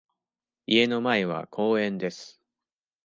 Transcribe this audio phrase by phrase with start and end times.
[0.65, 2.41] 家の前は公園です。